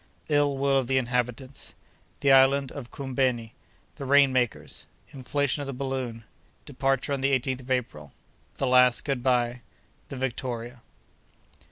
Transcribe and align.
—Ill 0.29 0.57
will 0.57 0.79
of 0.79 0.87
the 0.87 0.97
Inhabitants.—The 0.97 2.31
Island 2.31 2.71
of 2.71 2.89
Koumbeni.—The 2.89 4.03
Rain 4.03 4.33
Makers.—Inflation 4.33 5.61
of 5.61 5.67
the 5.67 5.73
Balloon.—Departure 5.73 7.13
on 7.13 7.21
the 7.21 7.37
18th 7.39 7.61
of 7.61 7.69
April.—The 7.69 8.65
last 8.65 9.05
Good 9.05 9.21
by.—The 9.21 10.15
Victoria. 10.17 10.81